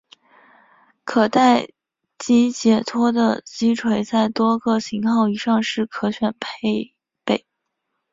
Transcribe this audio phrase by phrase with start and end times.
[1.03, 1.69] 可待
[2.17, 7.45] 击解脱的击锤在多个型号以上是可选配备。